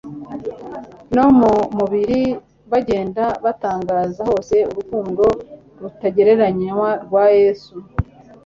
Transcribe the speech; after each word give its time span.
no 1.15 1.25
mu 1.37 1.51
mubiri 1.77 2.21
bagenda 2.71 3.23
batangaza 3.45 4.21
hose 4.29 4.55
urukundo 4.71 5.23
rutagereranywa 5.81 6.89
rwa 7.03 7.25
Yesu. 7.39 7.75